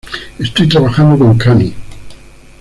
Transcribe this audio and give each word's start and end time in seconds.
Estoy 0.39 0.67
trabajando 0.67 1.15
con 1.19 1.37
Kanye. 1.37 1.75